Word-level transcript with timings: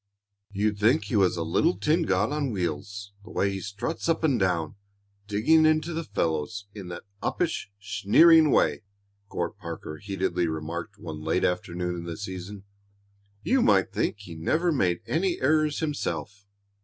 "You'd 0.51 0.79
think 0.79 1.03
he 1.03 1.15
was 1.15 1.37
a 1.37 1.43
little 1.43 1.77
tin 1.77 2.07
god 2.07 2.31
on 2.31 2.49
wheels 2.49 3.13
the 3.23 3.29
way 3.29 3.51
he 3.51 3.59
struts 3.61 4.09
up 4.09 4.23
and 4.23 4.39
down, 4.39 4.73
digging 5.27 5.63
into 5.63 5.93
the 5.93 6.03
fellows 6.05 6.65
in 6.73 6.87
that 6.87 7.03
uppish, 7.21 7.69
sneering 7.79 8.49
way," 8.49 8.81
Court 9.29 9.59
Parker 9.59 9.97
heatedly 9.97 10.47
remarked 10.47 10.97
one 10.97 11.17
afternoon 11.45 11.93
late 11.97 11.99
in 11.99 12.03
the 12.05 12.17
season. 12.17 12.63
"You 13.43 13.61
might 13.61 13.91
think 13.93 14.15
he 14.21 14.33
never 14.33 14.71
made 14.71 15.01
any 15.05 15.39
errors 15.39 15.81
himself." 15.81 16.47